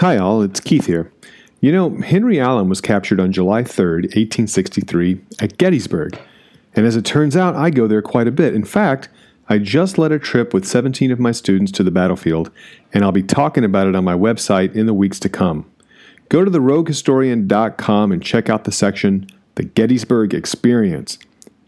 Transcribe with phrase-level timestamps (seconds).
[0.00, 0.42] Hi, all.
[0.42, 1.10] It's Keith here.
[1.62, 6.18] You know, Henry Allen was captured on July 3rd, 1863, at Gettysburg.
[6.74, 8.54] And as it turns out, I go there quite a bit.
[8.54, 9.08] In fact,
[9.48, 12.50] I just led a trip with 17 of my students to the battlefield,
[12.92, 15.64] and I'll be talking about it on my website in the weeks to come.
[16.28, 21.18] Go to theroguehistorian.com and check out the section, The Gettysburg Experience.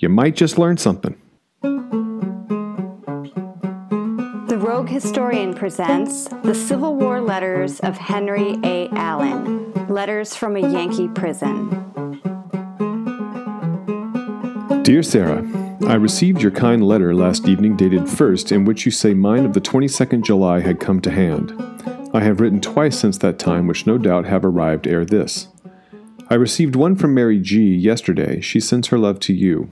[0.01, 1.19] You might just learn something.
[4.59, 8.89] Rogue Historian presents The Civil War Letters of Henry A.
[8.89, 11.69] Allen Letters from a Yankee Prison.
[14.83, 15.47] Dear Sarah,
[15.87, 19.53] I received your kind letter last evening dated first, in which you say mine of
[19.53, 21.53] the 22nd July had come to hand.
[22.13, 25.47] I have written twice since that time, which no doubt have arrived ere this.
[26.29, 27.77] I received one from Mary G.
[27.77, 28.41] yesterday.
[28.41, 29.71] She sends her love to you.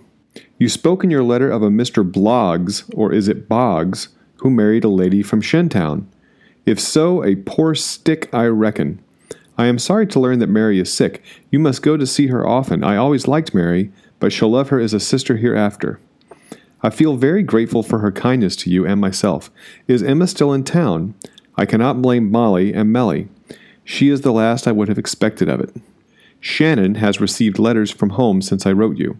[0.59, 2.09] You spoke in your letter of a Mr.
[2.09, 6.07] Bloggs, or is it Boggs, who married a lady from Shentown.
[6.65, 9.03] If so, a poor stick, I reckon.
[9.59, 11.23] I am sorry to learn that Mary is sick.
[11.51, 12.85] You must go to see her often.
[12.85, 15.99] I always liked Mary, but shall love her as a sister hereafter.
[16.83, 19.51] I feel very grateful for her kindness to you and myself.
[19.89, 21.15] Is Emma still in town?
[21.57, 23.29] I cannot blame Molly and Melly.
[23.83, 25.75] She is the last I would have expected of it.
[26.39, 29.19] Shannon has received letters from home since I wrote you.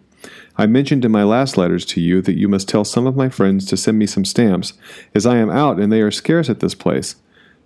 [0.57, 3.29] I mentioned in my last letters to you that you must tell some of my
[3.29, 4.73] friends to send me some stamps,
[5.13, 7.15] as I am out and they are scarce at this place.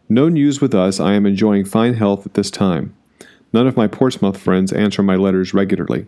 [0.10, 1.00] No news with us.
[1.00, 2.94] I am enjoying fine health at this time.
[3.54, 6.06] None of my Portsmouth friends answer my letters regularly.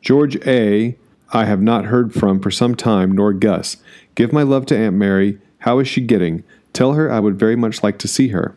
[0.00, 0.96] George A.
[1.32, 3.78] I have not heard from for some time, nor Gus.
[4.14, 5.38] Give my love to Aunt Mary.
[5.58, 6.44] How is she getting?
[6.72, 8.54] Tell her I would very much like to see her.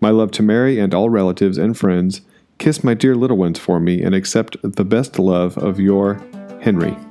[0.00, 2.22] My love to Mary and all relatives and friends.
[2.58, 6.20] Kiss my dear little ones for me and accept the best love of your
[6.60, 7.07] Henry.